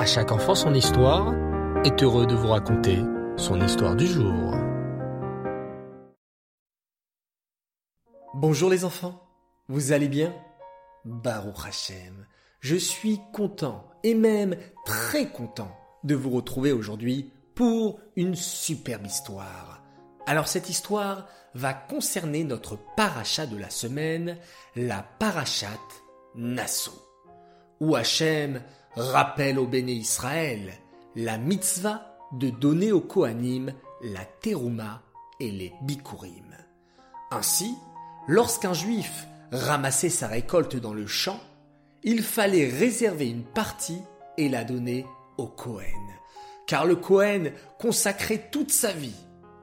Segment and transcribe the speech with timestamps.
[0.00, 1.34] À chaque enfant son histoire
[1.84, 3.00] est heureux de vous raconter
[3.36, 4.54] son histoire du jour.
[8.32, 9.22] Bonjour les enfants,
[9.68, 10.34] vous allez bien?
[11.04, 12.26] Baruch Hashem,
[12.60, 19.82] je suis content et même très content de vous retrouver aujourd'hui pour une superbe histoire.
[20.26, 24.38] Alors cette histoire va concerner notre paracha de la semaine,
[24.76, 25.78] la parachat
[26.34, 26.98] Nassau,
[27.80, 28.62] où Hachem
[28.96, 30.72] rappelle au béné Israël
[31.16, 33.72] la mitzvah de donner aux Kohanim
[34.02, 35.02] la terouma
[35.40, 36.56] et les bikurim.
[37.30, 37.74] Ainsi,
[38.28, 41.40] lorsqu'un juif ramassait sa récolte dans le champ,
[42.02, 44.00] il fallait réserver une partie
[44.38, 45.86] et la donner au Kohen,
[46.66, 49.16] car le Kohen consacrait toute sa vie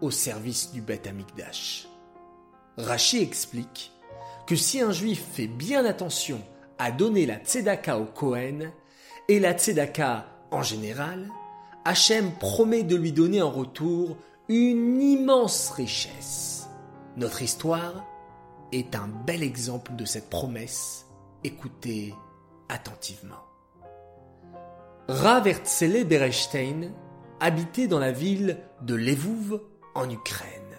[0.00, 1.88] au service du Beth Amikdash.
[2.76, 3.92] Rachi explique
[4.46, 6.40] que si un juif fait bien attention
[6.78, 8.72] à donner la tzedaka au Kohen,
[9.30, 11.28] et la tzedaka en général,
[11.84, 14.16] Hachem promet de lui donner en retour
[14.48, 16.68] une immense richesse.
[17.16, 18.04] Notre histoire
[18.72, 21.06] est un bel exemple de cette promesse.
[21.44, 22.12] Écoutez
[22.68, 23.44] attentivement.
[25.06, 26.90] Rav Herzele Berestein
[27.38, 29.60] habitait dans la ville de Levouv
[29.94, 30.74] en Ukraine.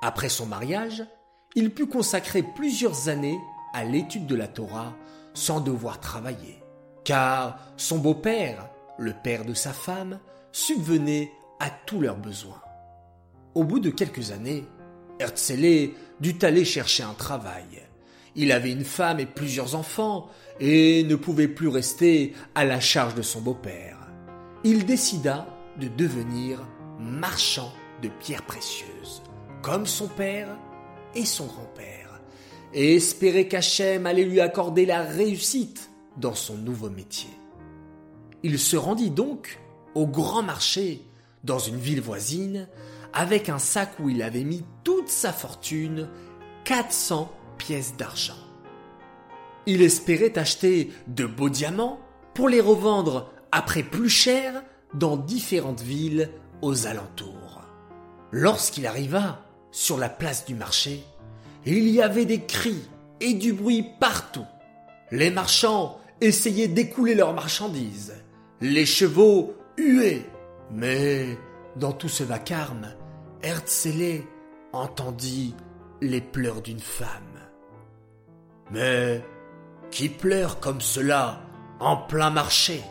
[0.00, 1.02] Après son mariage,
[1.56, 3.40] il put consacrer plusieurs années
[3.74, 4.94] à l'étude de la Torah
[5.34, 6.61] sans devoir travailler,
[7.04, 10.18] car son beau-père, le père de sa femme,
[10.52, 12.60] subvenait à tous leurs besoins.
[13.54, 14.64] Au bout de quelques années,
[15.18, 17.82] Herzele dut aller chercher un travail.
[18.34, 20.28] Il avait une femme et plusieurs enfants
[20.58, 23.98] et ne pouvait plus rester à la charge de son beau-père.
[24.64, 25.46] Il décida
[25.78, 26.66] de devenir
[26.98, 27.72] marchand
[28.02, 29.22] de pierres précieuses,
[29.62, 30.56] comme son père
[31.14, 32.20] et son grand-père,
[32.72, 37.30] et espérait qu'Hachem allait lui accorder la réussite dans son nouveau métier.
[38.42, 39.60] Il se rendit donc
[39.94, 41.06] au grand marché
[41.44, 42.68] dans une ville voisine
[43.12, 46.08] avec un sac où il avait mis toute sa fortune,
[46.64, 48.36] 400 pièces d'argent.
[49.66, 52.00] Il espérait acheter de beaux diamants
[52.34, 54.62] pour les revendre après plus cher
[54.94, 56.30] dans différentes villes
[56.62, 57.60] aux alentours.
[58.32, 61.04] Lorsqu'il arriva sur la place du marché,
[61.64, 62.82] il y avait des cris
[63.20, 64.46] et du bruit partout.
[65.10, 68.14] Les marchands essayaient d'écouler leurs marchandises.
[68.60, 70.26] Les chevaux huaient.
[70.70, 71.38] Mais
[71.76, 72.94] dans tout ce vacarme,
[73.42, 74.22] Herzele
[74.72, 75.54] entendit
[76.00, 77.08] les pleurs d'une femme.
[78.70, 79.22] Mais
[79.90, 81.42] qui pleure comme cela
[81.80, 82.82] en plein marché?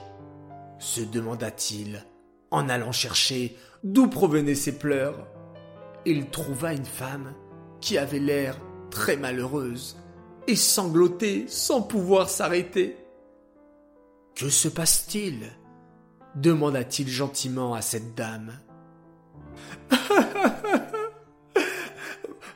[0.79, 2.03] se demanda-t-il
[2.49, 5.27] en allant chercher d'où provenaient ces pleurs
[6.05, 7.33] il trouva une femme
[7.79, 8.57] qui avait l'air
[8.89, 9.97] très malheureuse
[10.47, 12.97] et sanglotait sans pouvoir s'arrêter.
[14.41, 15.51] Que se passe-t-il?
[16.33, 18.53] demanda-t-il gentiment à cette dame.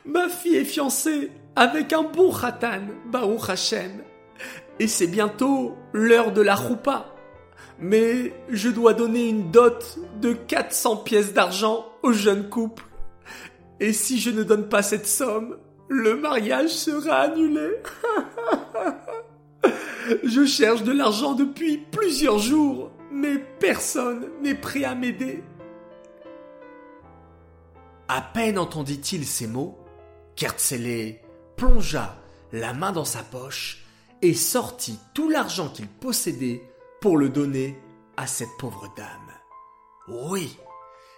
[0.04, 4.02] Ma fille est fiancée avec un beau khatan, Baruch Hashem,
[4.80, 7.14] et c'est bientôt l'heure de la choupa.
[7.78, 12.82] Mais je dois donner une dot de 400 pièces d'argent au jeune couple.
[13.78, 15.56] Et si je ne donne pas cette somme,
[15.88, 17.68] le mariage sera annulé.
[20.24, 25.42] je cherche de l'argent depuis plusieurs jours, mais personne n'est prêt à m'aider.
[28.08, 29.78] À peine entendit-il ces mots,
[30.36, 31.16] Kertzele
[31.56, 32.16] plongea
[32.52, 33.84] la main dans sa poche
[34.22, 36.62] et sortit tout l'argent qu'il possédait
[37.00, 37.78] pour le donner
[38.16, 39.08] à cette pauvre dame.
[40.08, 40.56] Oui,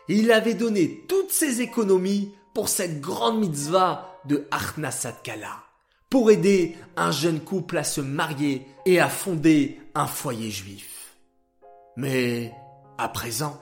[0.08, 5.62] il avait donné toutes ses économies pour cette grande mitzvah de Arnasat Kala,
[6.10, 11.16] pour aider un jeune couple à se marier et à fonder un foyer juif.
[11.96, 12.52] Mais,
[12.96, 13.58] à présent,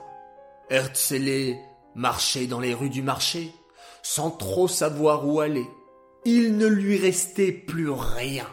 [0.69, 1.57] Herzele
[1.95, 3.51] marchait dans les rues du marché,
[4.03, 5.67] sans trop savoir où aller.
[6.25, 8.47] Il ne lui restait plus rien,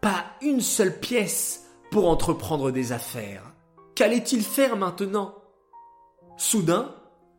[0.00, 3.42] pas une seule pièce pour entreprendre des affaires.
[3.94, 5.34] Qu'allait-il faire maintenant?
[6.36, 6.94] Soudain,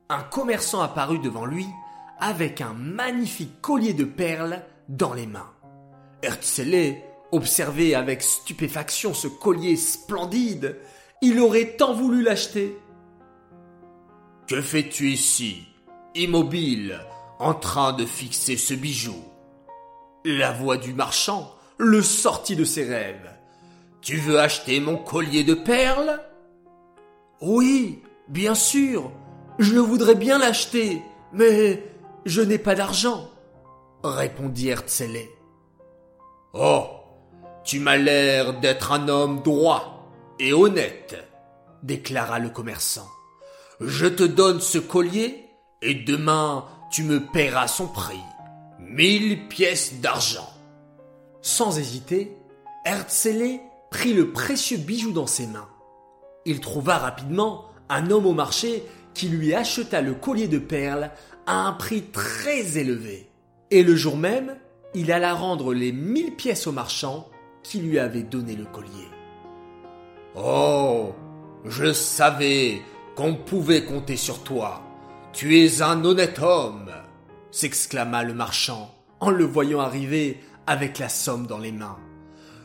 [0.09, 1.67] un commerçant apparut devant lui
[2.19, 5.51] avec un magnifique collier de perles dans les mains.
[6.21, 6.97] Herzele
[7.31, 10.77] observait avec stupéfaction ce collier splendide.
[11.21, 12.77] Il aurait tant voulu l'acheter.
[14.47, 15.63] Que fais-tu ici,
[16.15, 16.99] immobile,
[17.39, 19.17] en train de fixer ce bijou?
[20.25, 23.31] La voix du marchand le sortit de ses rêves.
[24.01, 26.19] Tu veux acheter mon collier de perles?
[27.41, 29.11] Oui, bien sûr.
[29.59, 31.01] Je voudrais bien l'acheter,
[31.33, 31.83] mais
[32.25, 33.29] je n'ai pas d'argent,
[34.03, 35.27] répondit Herzele.
[36.53, 36.85] Oh,
[37.63, 40.09] tu m'as l'air d'être un homme droit
[40.39, 41.15] et honnête,
[41.83, 43.07] déclara le commerçant.
[43.81, 45.45] Je te donne ce collier
[45.81, 48.21] et demain tu me paieras son prix.
[48.79, 50.49] Mille pièces d'argent.
[51.41, 52.37] Sans hésiter,
[52.85, 53.59] Herzele
[53.91, 55.69] prit le précieux bijou dans ses mains.
[56.45, 58.83] Il trouva rapidement un homme au marché
[59.13, 61.11] qui lui acheta le collier de perles
[61.45, 63.29] à un prix très élevé.
[63.71, 64.55] Et le jour même,
[64.97, 67.29] il alla rendre les mille pièces au marchand
[67.61, 69.07] qui lui avait donné le collier.
[70.35, 71.13] Oh,
[71.65, 72.81] je savais
[73.15, 74.81] qu'on pouvait compter sur toi.
[75.33, 76.91] Tu es un honnête homme,
[77.51, 81.99] s'exclama le marchand en le voyant arriver avec la somme dans les mains.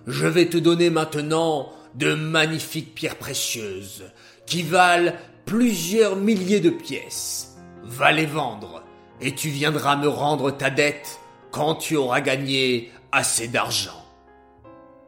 [0.06, 4.04] Je vais te donner maintenant de magnifiques pierres précieuses
[4.46, 5.12] qui valent
[5.44, 7.56] plusieurs milliers de pièces.
[7.82, 8.82] Va les vendre
[9.20, 11.18] et tu viendras me rendre ta dette
[11.52, 14.04] quand tu auras gagné assez d'argent.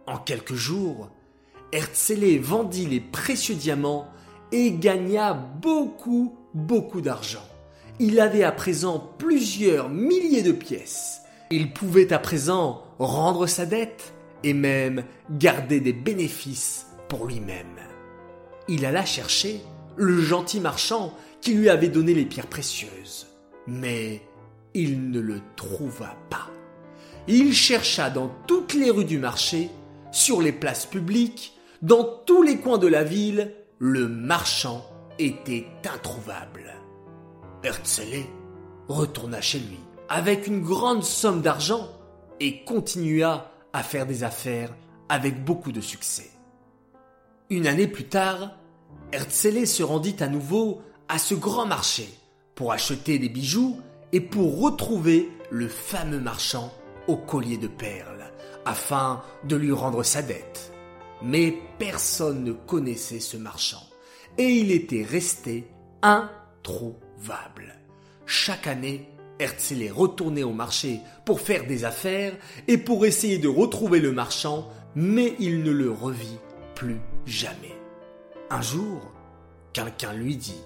[0.06, 1.08] En quelques jours,
[1.72, 4.06] Herzele vendit les précieux diamants
[4.52, 7.42] et gagna beaucoup, beaucoup d'argent.
[7.98, 11.22] Il avait à présent plusieurs milliers de pièces.
[11.50, 14.12] Il pouvait à présent rendre sa dette
[14.42, 17.78] et même garder des bénéfices pour lui-même.
[18.68, 19.60] Il alla chercher
[19.96, 23.28] le gentil marchand qui lui avait donné les pierres précieuses.
[23.66, 24.20] Mais
[24.74, 26.50] il ne le trouva pas.
[27.26, 29.70] Il chercha dans toutes les rues du marché,
[30.12, 34.84] sur les places publiques, dans tous les coins de la ville, le marchand
[35.18, 36.74] était introuvable.
[37.62, 38.24] Herzele
[38.88, 39.78] retourna chez lui
[40.08, 41.88] avec une grande somme d'argent
[42.40, 44.74] et continua à faire des affaires
[45.08, 46.30] avec beaucoup de succès.
[47.50, 48.50] Une année plus tard,
[49.12, 52.08] Herzele se rendit à nouveau à ce grand marché
[52.54, 53.78] pour acheter des bijoux
[54.14, 56.72] et pour retrouver le fameux marchand
[57.08, 58.30] au collier de perles
[58.64, 60.72] afin de lui rendre sa dette.
[61.20, 63.82] Mais personne ne connaissait ce marchand
[64.38, 65.66] et il était resté
[66.00, 67.74] introuvable.
[68.24, 69.08] Chaque année,
[69.40, 72.36] Herzl retournait au marché pour faire des affaires
[72.68, 76.38] et pour essayer de retrouver le marchand, mais il ne le revit
[76.76, 77.74] plus jamais.
[78.48, 79.12] Un jour,
[79.72, 80.62] quelqu'un lui dit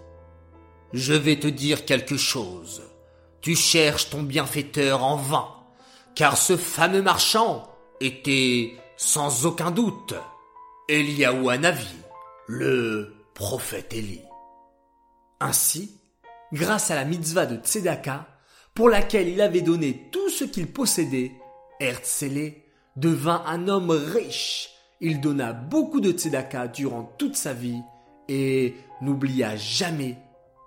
[0.93, 2.83] Je vais te dire quelque chose.
[3.40, 5.49] Tu cherches ton bienfaiteur en vain,
[6.14, 7.69] car ce fameux marchand
[8.00, 10.14] était sans aucun doute
[10.88, 11.94] Eliaou Hanavi,
[12.49, 14.23] le prophète Élie.
[15.40, 16.00] Ainsi,
[16.52, 18.26] grâce à la mitzvah de Tzedaka,
[18.75, 21.32] pour laquelle il avait donné tout ce qu'il possédait,
[21.81, 22.55] Herzele
[22.96, 24.70] devint un homme riche.
[25.00, 27.81] Il donna beaucoup de tzedaka durant toute sa vie
[28.29, 30.19] et n'oublia jamais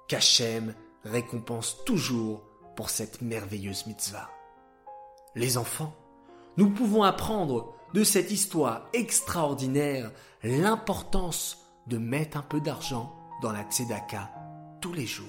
[0.07, 0.73] qu'Hachem
[1.03, 4.29] récompense toujours pour cette merveilleuse mitzvah.
[5.35, 5.94] Les enfants,
[6.57, 10.12] nous pouvons apprendre de cette histoire extraordinaire
[10.44, 14.31] l'importance de mettre un peu d'argent dans la tzedaka
[14.81, 15.27] tous les jours.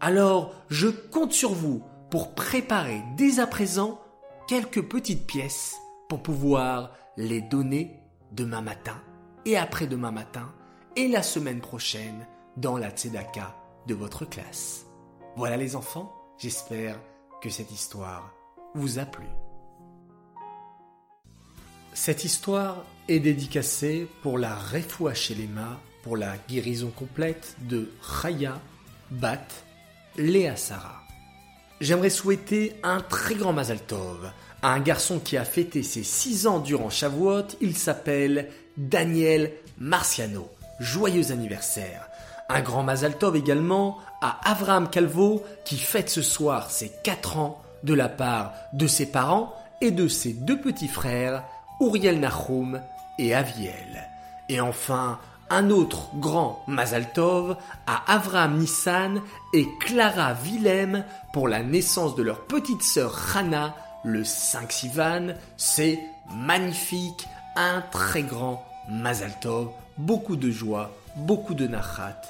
[0.00, 4.00] Alors, je compte sur vous pour préparer dès à présent
[4.48, 5.76] quelques petites pièces
[6.08, 8.00] pour pouvoir les donner
[8.32, 9.00] demain matin
[9.44, 10.52] et après-demain matin
[10.96, 12.26] et la semaine prochaine
[12.56, 13.54] dans la tzedaka
[13.86, 14.86] de votre classe.
[15.36, 16.98] Voilà les enfants, j'espère
[17.42, 18.32] que cette histoire
[18.74, 19.26] vous a plu.
[21.94, 28.60] Cette histoire est dédicacée pour la Refoua Shelema, pour la guérison complète de Chaya
[29.10, 29.46] Bat
[30.16, 31.02] Léa Sarah.
[31.80, 34.30] J'aimerais souhaiter un très grand Mazal Tov
[34.62, 37.48] à un garçon qui a fêté ses 6 ans durant Shavuot.
[37.60, 40.48] Il s'appelle Daniel Marciano.
[40.80, 42.08] Joyeux anniversaire.
[42.54, 47.62] Un grand Mazal Tov également à Avram Calvo qui fête ce soir ses 4 ans
[47.82, 51.44] de la part de ses parents et de ses deux petits frères
[51.80, 52.82] Uriel Nahum
[53.18, 54.06] et Aviel.
[54.50, 55.18] Et enfin,
[55.48, 57.56] un autre grand Mazal Tov
[57.86, 59.22] à Avraham Nissan
[59.54, 65.28] et Clara Willem pour la naissance de leur petite sœur Hana le 5 Sivan.
[65.56, 65.98] C'est
[66.36, 72.20] magnifique, un très grand Mazal Tov, beaucoup de joie, beaucoup de nachat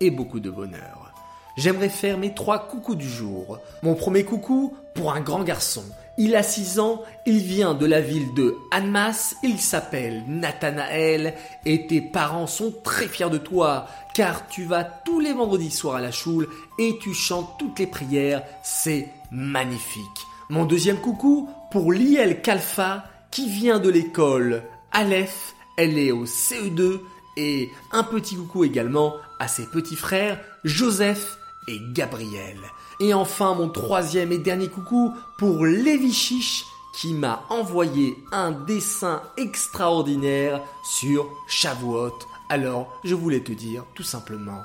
[0.00, 1.12] et beaucoup de bonheur.
[1.56, 3.58] J'aimerais faire mes trois coucous du jour.
[3.82, 5.84] Mon premier coucou pour un grand garçon
[6.18, 11.34] il a 6 ans, il vient de la ville de Anmas, il s'appelle Nathanaël
[11.66, 15.96] et tes parents sont très fiers de toi car tu vas tous les vendredis soirs
[15.96, 16.48] à la choule
[16.78, 20.26] et tu chantes toutes les prières, c'est magnifique.
[20.48, 24.62] Mon deuxième coucou pour Liel Kalfa qui vient de l'école
[24.92, 27.00] Aleph, elle est au CE2
[27.36, 31.38] et un petit coucou également à ses petits frères Joseph
[31.68, 32.58] et Gabriel.
[33.00, 36.64] Et enfin, mon troisième et dernier coucou pour Lévi Chiche
[36.96, 44.64] qui m'a envoyé un dessin extraordinaire sur Shavuot Alors, je voulais te dire tout simplement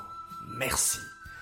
[0.56, 0.98] merci.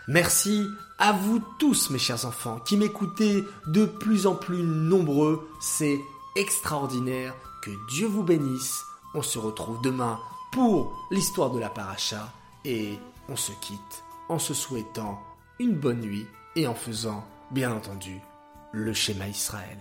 [0.09, 0.67] Merci
[0.99, 5.49] à vous tous, mes chers enfants, qui m'écoutez de plus en plus nombreux.
[5.61, 6.01] C'est
[6.35, 7.35] extraordinaire.
[7.63, 8.83] Que Dieu vous bénisse.
[9.15, 10.19] On se retrouve demain
[10.51, 12.33] pour l'histoire de la paracha
[12.65, 12.99] et
[13.31, 15.21] on se quitte en se souhaitant
[15.59, 18.21] une bonne nuit et en faisant, bien entendu,
[18.73, 19.79] le schéma Israël.